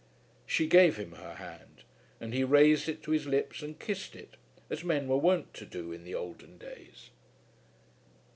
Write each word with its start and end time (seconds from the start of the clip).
She 0.47 0.65
gave 0.65 0.97
him 0.97 1.11
her 1.11 1.35
hand; 1.35 1.83
and 2.19 2.33
he 2.33 2.43
raised 2.43 2.89
it 2.89 3.03
to 3.03 3.11
his 3.11 3.27
lips 3.27 3.61
and 3.61 3.77
kissed 3.77 4.15
it, 4.15 4.35
as 4.67 4.83
men 4.83 5.07
were 5.07 5.15
wont 5.17 5.53
to 5.53 5.65
do 5.67 5.91
in 5.91 6.05
the 6.05 6.15
olden 6.15 6.57
days. 6.57 7.11